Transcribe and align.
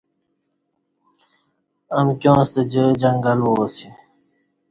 امکیاں 1.99 2.41
ستہ 2.49 2.61
جائی 2.71 2.91
جنگل 3.01 3.39
وا 3.43 3.53
اسی۔ 3.63 3.87